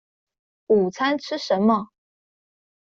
[0.65, 1.89] 午餐吃什麼